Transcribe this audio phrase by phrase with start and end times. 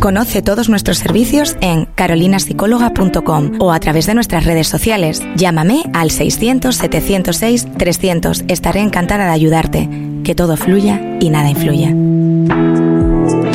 [0.00, 5.20] Conoce todos nuestros servicios en carolinapsicóloga.com o a través de nuestras redes sociales.
[5.36, 8.44] Llámame al 600-706-300.
[8.48, 9.88] Estaré encantada de ayudarte.
[10.22, 11.94] Que todo fluya y nada influya.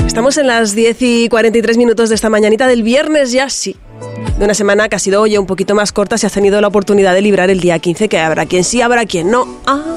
[0.06, 3.78] Estamos en las 10 y 43 minutos de esta mañanita del viernes ya, sí.
[4.38, 6.68] De una semana que ha sido, oye, un poquito más corta si has tenido la
[6.68, 9.48] oportunidad de librar el día 15, que habrá quien sí, habrá quien no.
[9.68, 9.91] Ah.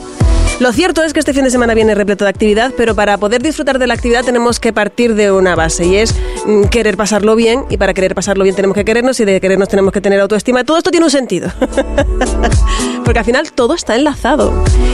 [0.60, 3.42] Lo cierto es que este fin de semana viene repleto de actividad, pero para poder
[3.42, 6.14] disfrutar de la actividad tenemos que partir de una base y es
[6.46, 9.68] mm, querer pasarlo bien y para querer pasarlo bien tenemos que querernos y de querernos
[9.68, 10.64] tenemos que tener autoestima.
[10.64, 11.50] Todo esto tiene un sentido.
[13.04, 14.52] Porque al final todo está enlazado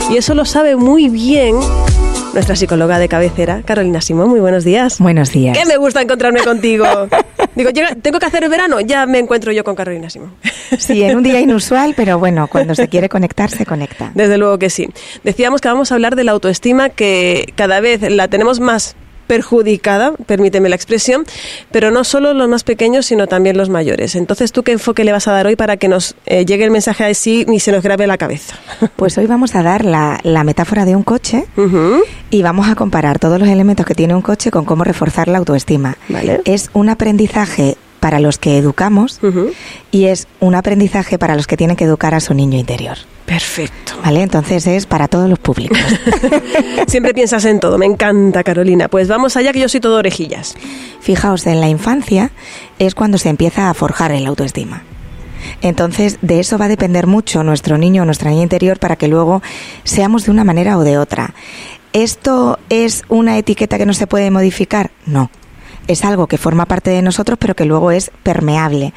[0.09, 1.55] y eso lo sabe muy bien
[2.33, 4.29] nuestra psicóloga de cabecera, Carolina Simón.
[4.29, 4.99] Muy buenos días.
[4.99, 5.57] Buenos días.
[5.57, 6.85] Que me gusta encontrarme contigo.
[7.55, 10.33] Digo, tengo que hacer el verano, ya me encuentro yo con Carolina Simón.
[10.77, 14.11] Sí, en un día inusual, pero bueno, cuando se quiere conectar, se conecta.
[14.15, 14.89] Desde luego que sí.
[15.23, 18.95] Decíamos que vamos a hablar de la autoestima, que cada vez la tenemos más
[19.27, 21.25] perjudicada, permíteme la expresión,
[21.71, 24.15] pero no solo los más pequeños, sino también los mayores.
[24.15, 26.71] Entonces, ¿tú qué enfoque le vas a dar hoy para que nos eh, llegue el
[26.71, 28.55] mensaje así y se nos grabe la cabeza?
[28.95, 31.45] Pues hoy vamos a dar la, metáfora de un coche
[32.29, 35.39] y vamos a comparar todos los elementos que tiene un coche con cómo reforzar la
[35.39, 35.97] autoestima.
[36.45, 39.19] Es un aprendizaje para los que educamos
[39.91, 42.97] y es un aprendizaje para los que tienen que educar a su niño interior.
[43.27, 43.93] Perfecto.
[44.03, 45.77] Vale, entonces es para todos los públicos.
[46.87, 48.87] Siempre piensas en todo, me encanta Carolina.
[48.87, 50.55] Pues vamos allá que yo soy todo orejillas.
[50.99, 52.31] Fijaos, en la infancia
[52.79, 54.81] es cuando se empieza a forjar el autoestima.
[55.61, 59.07] Entonces, de eso va a depender mucho nuestro niño o nuestra niña interior para que
[59.07, 59.43] luego
[59.83, 61.35] seamos de una manera o de otra.
[61.93, 64.89] ¿Esto es una etiqueta que no se puede modificar?
[65.05, 65.29] No
[65.87, 68.93] es algo que forma parte de nosotros, pero que luego es permeable.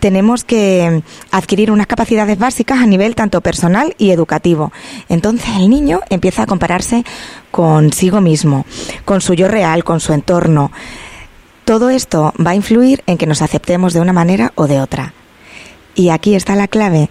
[0.00, 4.72] Tenemos que adquirir unas capacidades básicas a nivel tanto personal y educativo.
[5.08, 7.04] Entonces el niño empieza a compararse
[7.50, 8.66] consigo mismo,
[9.04, 10.70] con su yo real, con su entorno.
[11.64, 15.14] Todo esto va a influir en que nos aceptemos de una manera o de otra.
[15.94, 17.08] Y aquí está la clave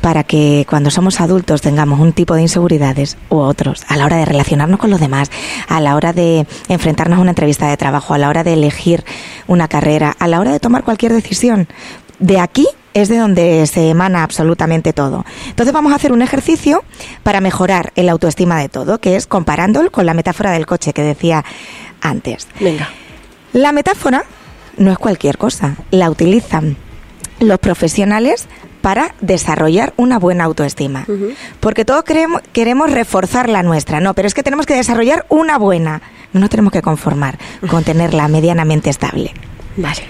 [0.00, 4.16] para que cuando somos adultos tengamos un tipo de inseguridades u otros, a la hora
[4.16, 5.30] de relacionarnos con los demás,
[5.68, 9.04] a la hora de enfrentarnos a una entrevista de trabajo, a la hora de elegir
[9.46, 11.68] una carrera, a la hora de tomar cualquier decisión.
[12.18, 15.24] De aquí es de donde se emana absolutamente todo.
[15.48, 16.82] Entonces vamos a hacer un ejercicio
[17.22, 21.02] para mejorar el autoestima de todo, que es comparándolo con la metáfora del coche que
[21.02, 21.44] decía
[22.00, 22.48] antes.
[22.58, 22.88] Venga.
[23.52, 24.24] La metáfora
[24.76, 26.76] no es cualquier cosa, la utilizan
[27.40, 28.46] los profesionales
[28.80, 31.06] para desarrollar una buena autoestima.
[31.60, 35.58] Porque todos queremos, queremos reforzar la nuestra, no, pero es que tenemos que desarrollar una
[35.58, 36.02] buena.
[36.32, 39.32] No nos tenemos que conformar con tenerla medianamente estable.
[39.76, 40.02] Vale.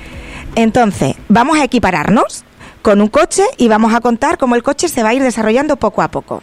[0.54, 2.44] Entonces, vamos a equipararnos
[2.82, 5.76] con un coche y vamos a contar cómo el coche se va a ir desarrollando
[5.76, 6.42] poco a poco.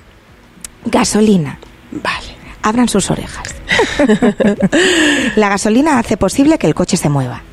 [0.86, 1.60] Gasolina.
[1.92, 2.38] Vale.
[2.62, 3.56] Abran sus orejas.
[5.36, 7.44] la gasolina hace posible que el coche se mueva.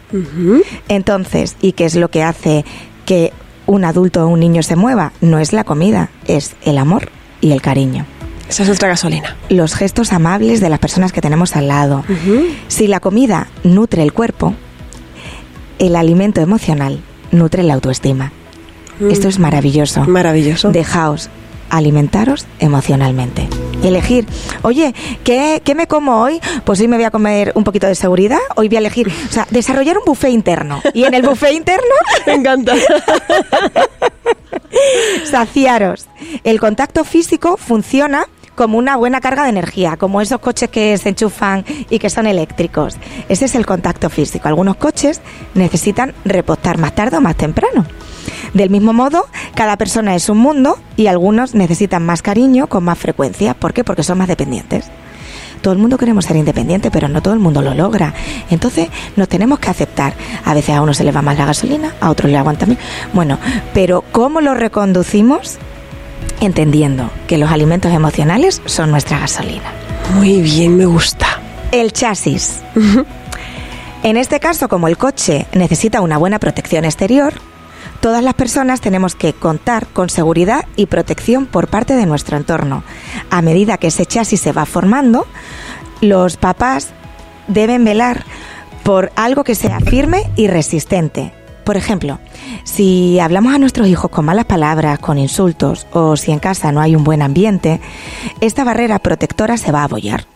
[0.88, 2.64] Entonces, ¿y qué es lo que hace
[3.04, 3.32] que
[3.66, 7.10] un adulto o un niño se mueva, no es la comida, es el amor
[7.40, 8.06] y el cariño.
[8.48, 9.36] Esa es nuestra gasolina.
[9.48, 12.04] Los gestos amables de las personas que tenemos al lado.
[12.68, 14.54] Si la comida nutre el cuerpo,
[15.78, 17.00] el alimento emocional
[17.32, 18.32] nutre la autoestima.
[19.00, 19.10] Mm.
[19.10, 20.04] Esto es maravilloso.
[20.04, 20.70] Maravilloso.
[20.70, 21.30] Dejaos
[21.70, 23.48] alimentaros emocionalmente.
[23.82, 24.26] elegir,
[24.62, 24.94] oye,
[25.24, 26.40] ¿qué, ¿qué, me como hoy?
[26.64, 29.32] Pues hoy me voy a comer un poquito de seguridad, hoy voy a elegir, o
[29.32, 30.80] sea, desarrollar un buffet interno.
[30.94, 31.94] Y en el buffet interno...
[32.26, 32.74] me encanta.
[35.24, 36.06] saciaros.
[36.44, 41.10] El contacto físico funciona como una buena carga de energía, como esos coches que se
[41.10, 42.96] enchufan y que son eléctricos.
[43.28, 44.48] Ese es el contacto físico.
[44.48, 45.20] Algunos coches
[45.54, 47.86] necesitan repostar más tarde o más temprano.
[48.52, 52.98] Del mismo modo, cada persona es un mundo y algunos necesitan más cariño con más
[52.98, 53.54] frecuencia.
[53.54, 53.84] ¿Por qué?
[53.84, 54.90] Porque son más dependientes.
[55.60, 58.12] Todo el mundo queremos ser independiente, pero no todo el mundo lo logra.
[58.50, 60.12] Entonces nos tenemos que aceptar.
[60.44, 62.82] A veces a uno se le va más la gasolina, a otros le aguanta menos.
[63.14, 63.38] Bueno,
[63.72, 65.58] pero ¿cómo lo reconducimos?
[66.40, 69.72] Entendiendo que los alimentos emocionales son nuestra gasolina.
[70.14, 71.26] Muy bien, me gusta.
[71.72, 72.62] El chasis.
[74.02, 77.32] En este caso, como el coche necesita una buena protección exterior,
[78.00, 82.84] todas las personas tenemos que contar con seguridad y protección por parte de nuestro entorno.
[83.30, 85.26] A medida que ese chasis se va formando,
[86.02, 86.90] los papás
[87.48, 88.24] deben velar
[88.82, 91.32] por algo que sea firme y resistente.
[91.64, 92.18] Por ejemplo,
[92.64, 96.80] si hablamos a nuestros hijos con malas palabras, con insultos, o si en casa no
[96.80, 97.80] hay un buen ambiente,
[98.40, 100.26] esta barrera protectora se va a abollar.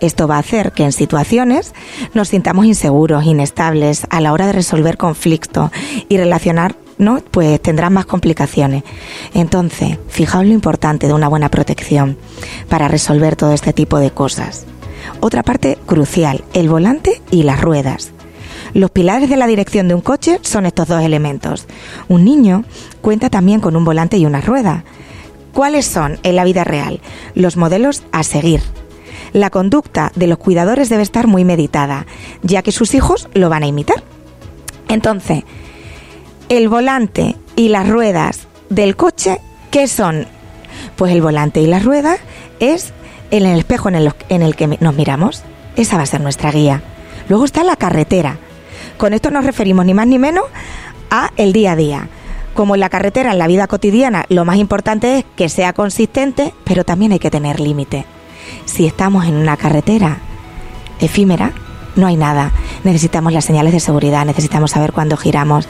[0.00, 1.74] Esto va a hacer que en situaciones
[2.14, 5.70] nos sintamos inseguros, inestables a la hora de resolver conflictos
[6.08, 7.20] y relacionar, ¿no?
[7.30, 8.82] Pues tendrán más complicaciones.
[9.34, 12.16] Entonces, fijaos lo importante de una buena protección
[12.68, 14.64] para resolver todo este tipo de cosas.
[15.20, 18.12] Otra parte crucial, el volante y las ruedas.
[18.74, 21.66] Los pilares de la dirección de un coche son estos dos elementos.
[22.08, 22.64] Un niño
[23.00, 24.84] cuenta también con un volante y una rueda.
[25.52, 27.00] ¿Cuáles son en la vida real?
[27.34, 28.62] Los modelos a seguir.
[29.32, 32.06] La conducta de los cuidadores debe estar muy meditada,
[32.42, 34.02] ya que sus hijos lo van a imitar.
[34.88, 35.44] Entonces,
[36.48, 39.40] el volante y las ruedas del coche,
[39.70, 40.26] ¿qué son?
[40.96, 42.18] Pues el volante y las ruedas
[42.58, 42.92] es
[43.30, 45.42] en el espejo en el, en el que nos miramos.
[45.76, 46.82] Esa va a ser nuestra guía.
[47.28, 48.38] Luego está la carretera.
[49.00, 50.44] Con esto nos referimos ni más ni menos
[51.08, 52.08] a el día a día.
[52.52, 56.52] Como en la carretera, en la vida cotidiana, lo más importante es que sea consistente,
[56.64, 58.04] pero también hay que tener límite.
[58.66, 60.18] Si estamos en una carretera
[61.00, 61.52] efímera,
[61.96, 62.52] no hay nada.
[62.84, 65.66] Necesitamos las señales de seguridad, necesitamos saber cuándo giramos,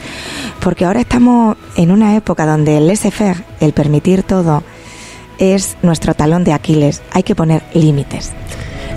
[0.59, 4.61] porque ahora estamos en una época donde el laissez-faire, el permitir todo,
[5.37, 7.01] es nuestro talón de Aquiles.
[7.13, 8.33] Hay que poner límites.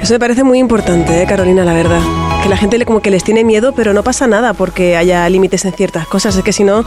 [0.05, 1.99] Eso me parece muy importante, ¿eh, Carolina, la verdad.
[2.43, 5.27] Que la gente le, como que les tiene miedo, pero no pasa nada porque haya
[5.31, 6.37] límites en ciertas cosas.
[6.37, 6.85] Es que si no,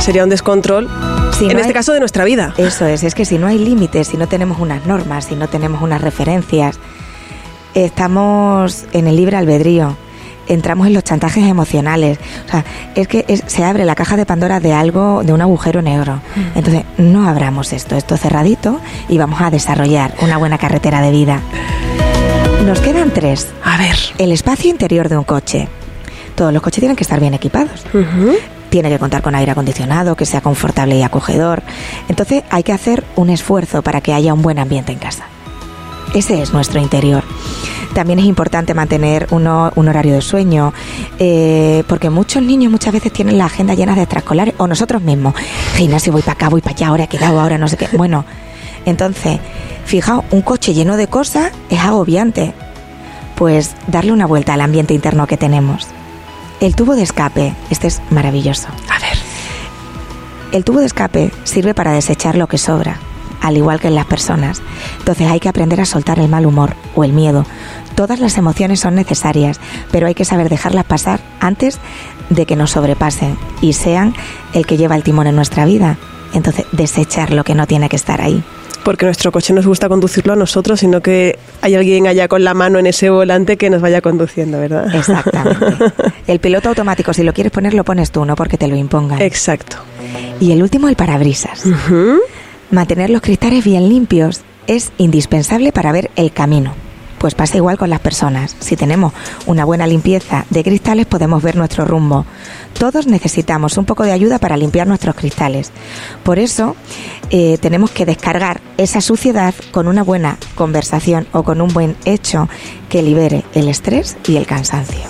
[0.00, 0.90] sería un descontrol.
[1.40, 2.54] en este caso de nuestra vida.
[2.58, 5.48] Eso es, es que si no hay límites, si no tenemos unas normas, si no
[5.48, 6.80] tenemos unas referencias,
[7.74, 9.96] estamos en el libre albedrío
[10.48, 12.18] entramos en los chantajes emocionales.
[12.46, 15.82] O sea, es que se abre la caja de Pandora de algo, de un agujero
[15.82, 16.16] negro.
[16.16, 16.58] Mm.
[16.58, 21.40] Entonces, no abramos esto, esto cerradito y vamos a desarrollar una buena carretera de vida.
[22.66, 23.48] Nos quedan tres.
[23.64, 23.96] A ver.
[24.18, 25.68] El espacio interior de un coche.
[26.36, 27.84] Todos los coches tienen que estar bien equipados.
[28.70, 31.62] Tiene que contar con aire acondicionado, que sea confortable y acogedor.
[32.08, 35.24] Entonces hay que hacer un esfuerzo para que haya un buen ambiente en casa.
[36.14, 37.21] Ese es nuestro interior.
[37.94, 40.72] También es importante mantener un horario de sueño,
[41.18, 45.34] eh, porque muchos niños muchas veces tienen la agenda llena de extraescolares, o nosotros mismos.
[45.76, 47.88] Gimnasio, voy para acá, voy para allá, ahora he quedado, ahora no sé qué.
[47.96, 48.24] Bueno,
[48.86, 49.38] entonces,
[49.84, 52.54] fijaos, un coche lleno de cosas es agobiante.
[53.36, 55.86] Pues darle una vuelta al ambiente interno que tenemos.
[56.60, 58.68] El tubo de escape, este es maravilloso.
[58.88, 59.18] A ver.
[60.52, 62.98] El tubo de escape sirve para desechar lo que sobra
[63.42, 64.62] al igual que en las personas.
[64.98, 67.44] Entonces hay que aprender a soltar el mal humor o el miedo.
[67.94, 69.60] Todas las emociones son necesarias,
[69.90, 71.78] pero hay que saber dejarlas pasar antes
[72.30, 74.14] de que nos sobrepasen y sean
[74.54, 75.98] el que lleva el timón en nuestra vida.
[76.32, 78.42] Entonces, desechar lo que no tiene que estar ahí
[78.82, 82.54] porque nuestro coche nos gusta conducirlo a nosotros, sino que hay alguien allá con la
[82.54, 84.92] mano en ese volante que nos vaya conduciendo, ¿verdad?
[84.94, 85.92] Exactamente.
[86.26, 89.20] El piloto automático, si lo quieres poner, lo pones tú, no porque te lo impongan.
[89.22, 89.76] Exacto.
[90.40, 91.64] Y el último, el parabrisas.
[92.72, 96.74] Mantener los cristales bien limpios es indispensable para ver el camino.
[97.18, 98.56] Pues pasa igual con las personas.
[98.60, 99.12] Si tenemos
[99.44, 102.24] una buena limpieza de cristales podemos ver nuestro rumbo.
[102.78, 105.70] Todos necesitamos un poco de ayuda para limpiar nuestros cristales.
[106.22, 106.74] Por eso
[107.28, 112.48] eh, tenemos que descargar esa suciedad con una buena conversación o con un buen hecho
[112.88, 115.02] que libere el estrés y el cansancio.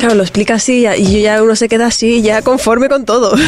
[0.00, 3.36] Claro, lo explica así y ya uno se queda así, ya conforme con todo.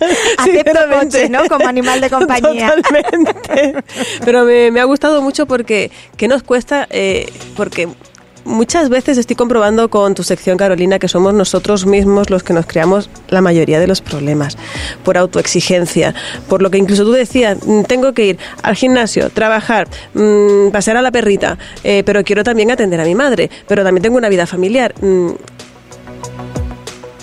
[0.38, 1.48] Acepto ¿no?
[1.48, 2.74] Como animal de compañía.
[2.74, 3.84] Totalmente.
[4.24, 6.86] Pero me, me ha gustado mucho porque, ¿qué nos cuesta?
[6.90, 7.88] Eh, porque
[8.44, 12.66] muchas veces estoy comprobando con tu sección, Carolina, que somos nosotros mismos los que nos
[12.66, 14.56] creamos la mayoría de los problemas,
[15.04, 16.14] por autoexigencia,
[16.48, 20.96] por lo que incluso tú decías, mm, tengo que ir al gimnasio, trabajar, mmm, pasear
[20.96, 24.28] a la perrita, eh, pero quiero también atender a mi madre, pero también tengo una
[24.28, 24.94] vida familiar.
[25.00, 25.30] Mm,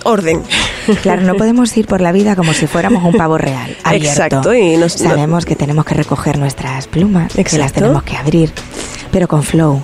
[0.08, 0.44] orden.
[1.02, 3.76] Claro, no podemos ir por la vida como si fuéramos un pavo real.
[3.92, 4.54] Exacto.
[4.54, 8.52] Y nos, Sabemos que tenemos que recoger nuestras plumas, que las tenemos que abrir,
[9.12, 9.82] pero con flow,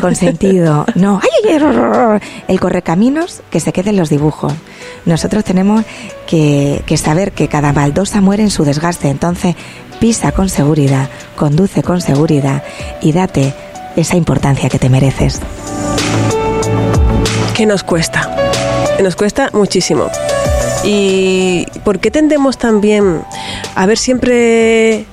[0.00, 0.86] con sentido.
[0.94, 4.52] No, ay, ay, el correcaminos que se queden los dibujos.
[5.04, 5.84] Nosotros tenemos
[6.26, 9.56] que, que saber que cada baldosa muere en su desgaste, entonces
[9.98, 12.62] pisa con seguridad, conduce con seguridad
[13.02, 13.54] y date
[13.96, 15.40] esa importancia que te mereces.
[17.54, 18.39] ¿Qué nos cuesta?
[19.02, 20.08] Nos cuesta muchísimo.
[20.84, 23.22] ¿Y por qué tendemos también
[23.74, 25.04] a ver siempre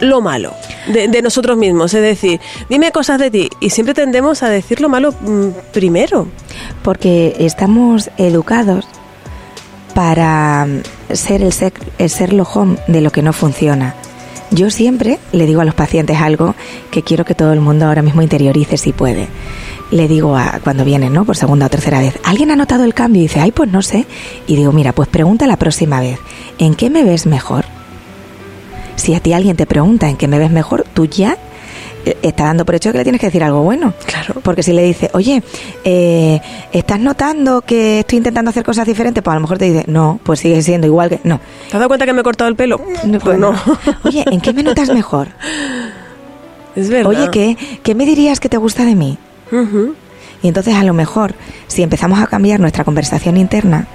[0.00, 0.52] lo malo
[0.86, 1.94] de, nosotros mismos?
[1.94, 6.28] Es decir, dime cosas de ti y siempre tendemos a decir lo malo mm, primero.
[6.82, 8.86] Porque estamos educados
[9.94, 10.66] para
[11.12, 13.94] ser el, ser el home de lo que no funciona
[14.50, 16.54] Yo siempre le digo a los pacientes algo
[16.90, 19.28] que quiero que todo el mundo ahora mismo interiorice si puede.
[19.94, 21.24] Le digo a, cuando vienen, ¿no?
[21.24, 23.20] Por segunda o tercera vez, ¿alguien ha notado el cambio?
[23.20, 24.06] Y dice, ay, pues no sé.
[24.48, 26.18] Y digo, mira, pues pregunta la próxima vez,
[26.58, 27.64] ¿en qué me ves mejor?
[28.96, 31.38] Si a ti alguien te pregunta en qué me ves mejor, tú ya
[32.04, 33.94] eh, está dando por hecho que le tienes que decir algo bueno.
[34.04, 34.40] Claro.
[34.42, 35.44] Porque si le dice, oye,
[35.84, 36.40] eh,
[36.72, 39.22] ¿estás notando que estoy intentando hacer cosas diferentes?
[39.22, 41.20] Pues a lo mejor te dice, no, pues sigue siendo igual que.
[41.22, 41.38] No.
[41.38, 42.80] ¿Te has dado cuenta que me he cortado el pelo?
[43.04, 43.54] No, Pues no.
[44.02, 45.28] Oye, ¿en qué me notas mejor?
[46.74, 47.08] Es verdad.
[47.08, 49.16] Oye, ¿qué, ¿qué me dirías que te gusta de mí?
[50.42, 51.34] Y entonces a lo mejor,
[51.68, 53.86] si empezamos a cambiar nuestra conversación interna,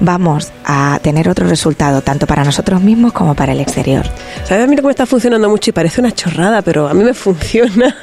[0.00, 4.06] vamos a tener otro resultado, tanto para nosotros mismos como para el exterior.
[4.44, 5.70] ¿Sabes a mí cómo está funcionando mucho?
[5.70, 7.94] Y parece una chorrada, pero a mí me funciona.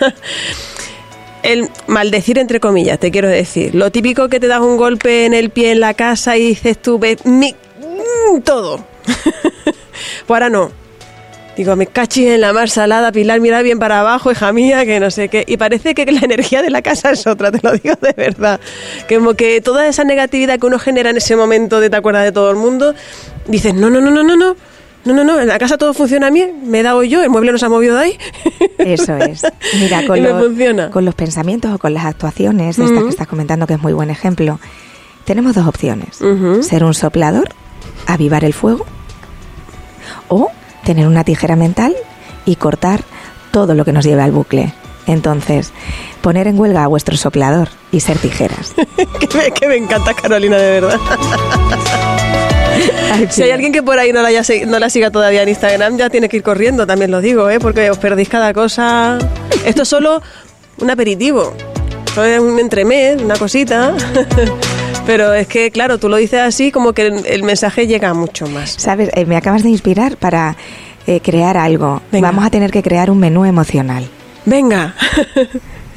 [1.41, 3.75] El maldecir entre comillas, te quiero decir.
[3.75, 6.79] Lo típico que te das un golpe en el pie en la casa y dices
[6.81, 8.84] tú, "Ve, mi, mm, todo.
[9.63, 9.74] pues
[10.27, 10.72] ahora no.
[11.57, 15.00] Digo, me cachis en la mar salada, Pilar, mira bien para abajo, hija mía, que
[15.00, 15.45] no sé qué.
[15.47, 18.59] Y parece que la energía de la casa es otra, te lo digo de verdad.
[19.07, 22.24] Que Como que toda esa negatividad que uno genera en ese momento de te acuerdas
[22.25, 22.93] de todo el mundo,
[23.47, 24.55] dices, no, no, no, no, no, no.
[25.05, 27.51] No, no, no, en la casa todo funciona bien, me he dado yo, el mueble
[27.51, 28.17] no se ha movido de ahí.
[28.79, 29.43] Eso es.
[29.79, 33.03] Mira, con, los, con los pensamientos o con las actuaciones, de estas Ujú.
[33.05, 34.59] que estás comentando, que es muy buen ejemplo,
[35.24, 36.17] tenemos dos opciones.
[36.62, 37.50] Ser un soplador,
[38.07, 38.83] avivar el fuego,
[40.27, 40.50] o
[40.86, 41.94] tener una tijera mental
[42.46, 43.01] y cortar
[43.51, 44.74] todo lo que nos lleve al bucle.
[45.08, 45.74] Entonces,
[46.22, 48.74] poner en huelga a vuestro soplador y ser tijeras.
[49.20, 51.00] que, me, que me encanta Carolina, de verdad.
[53.30, 55.98] Si hay alguien que por ahí no la, haya no la siga todavía en Instagram,
[55.98, 57.60] ya tiene que ir corriendo, también lo digo, ¿eh?
[57.60, 59.18] porque os perdéis cada cosa.
[59.65, 60.22] Esto es solo
[60.80, 61.54] un aperitivo,
[62.13, 63.96] solo es un entremés, una cosita.
[65.05, 68.47] Pero es que, claro, tú lo dices así, como que el, el mensaje llega mucho
[68.47, 68.71] más.
[68.77, 70.55] Sabes, Eh, me acabas de inspirar para
[71.05, 72.01] eh, crear algo.
[72.12, 72.29] Venga.
[72.31, 74.07] Vamos a tener que crear un menú emocional.
[74.45, 74.95] Venga.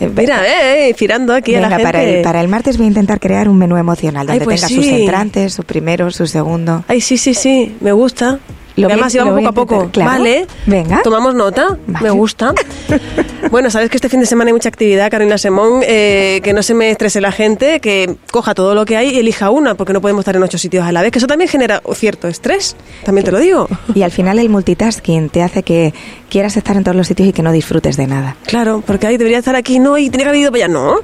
[0.00, 1.92] Eh, Mira, eh, eh, inspirando aquí a la Venga, gente.
[1.92, 4.60] para el, para el martes voy a intentar crear un menú emocional Ay, donde pues
[4.60, 4.94] tenga sus sí.
[5.00, 6.84] entrantes, su primero, su segundo.
[6.86, 8.38] Ay, sí, sí, sí, me gusta.
[8.78, 9.90] Lo Y Además, íbamos poco a poco.
[9.90, 10.10] claro.
[10.10, 10.46] Vale.
[10.66, 11.02] Venga.
[11.02, 11.76] Tomamos nota.
[11.86, 12.04] Vale.
[12.04, 12.54] Me gusta.
[13.50, 15.82] bueno, sabes que este fin de semana hay mucha actividad, Carolina Semón.
[15.82, 19.18] eh, que no se me estrese la gente, que coja todo lo que hay y
[19.18, 21.10] elija una, porque no podemos estar en ocho sitios a la vez.
[21.10, 22.76] Que eso también genera cierto estrés.
[23.04, 23.68] También te lo digo.
[23.94, 25.92] Y al final el multitasking te hace que
[26.30, 28.36] quieras estar en todos los sitios y que no disfrutes de nada.
[28.46, 30.96] Claro, porque ahí debería estar aquí, no, y tenía que haber ido para allá, no.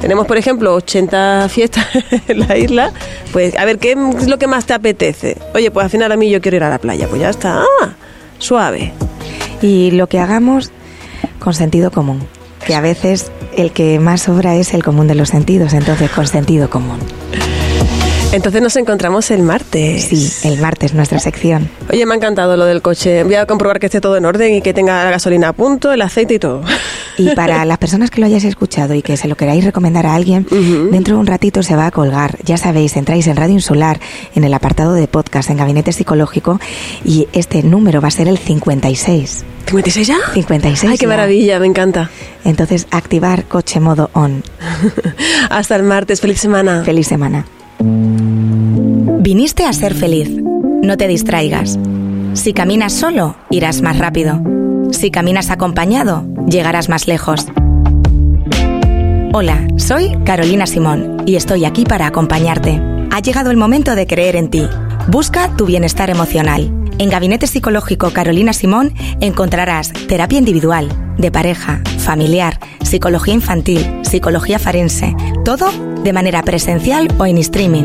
[0.00, 1.86] Tenemos, por ejemplo, 80 fiestas
[2.28, 2.92] en la isla.
[3.32, 5.36] Pues, a ver, ¿qué es lo que más te apetece?
[5.54, 7.06] Oye, pues al final a mí yo quiero ir a la playa.
[7.08, 7.60] Pues ya está.
[7.60, 7.90] Ah,
[8.38, 8.92] suave.
[9.62, 10.70] Y lo que hagamos
[11.38, 12.26] con sentido común,
[12.66, 16.26] que a veces el que más sobra es el común de los sentidos, entonces con
[16.26, 16.98] sentido común.
[18.32, 20.04] Entonces nos encontramos el martes.
[20.04, 21.68] Sí, el martes nuestra sección.
[21.92, 23.24] Oye, me ha encantado lo del coche.
[23.24, 25.92] Voy a comprobar que esté todo en orden y que tenga la gasolina a punto,
[25.92, 26.62] el aceite y todo.
[27.20, 30.14] Y para las personas que lo hayáis escuchado y que se lo queráis recomendar a
[30.14, 30.46] alguien,
[30.90, 32.38] dentro de un ratito se va a colgar.
[32.44, 34.00] Ya sabéis, entráis en Radio Insular,
[34.34, 36.60] en el apartado de podcast, en Gabinete Psicológico,
[37.04, 39.44] y este número va a ser el 56.
[39.66, 40.16] ¿56 ya?
[40.32, 41.08] 56 Ay, qué ya.
[41.08, 42.10] maravilla, me encanta.
[42.44, 44.42] Entonces, activar coche modo on.
[45.50, 46.82] Hasta el martes, feliz semana.
[46.84, 47.46] Feliz semana.
[49.22, 50.28] Viniste a ser feliz.
[50.82, 51.78] No te distraigas.
[52.34, 54.40] Si caminas solo, irás más rápido.
[54.92, 57.46] Si caminas acompañado, llegarás más lejos.
[59.32, 62.80] Hola, soy Carolina Simón y estoy aquí para acompañarte.
[63.10, 64.66] Ha llegado el momento de creer en ti.
[65.08, 66.72] Busca tu bienestar emocional.
[66.98, 75.14] En Gabinete Psicológico Carolina Simón encontrarás terapia individual, de pareja, familiar, psicología infantil, psicología forense,
[75.44, 75.70] todo
[76.02, 77.84] de manera presencial o en streaming.